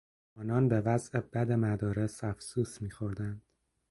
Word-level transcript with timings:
آنان 0.35 0.67
به 0.69 0.81
وضع 0.81 1.19
بد 1.19 1.51
مدارس 1.51 2.23
افسوس 2.23 2.81
میخوردند. 2.81 3.41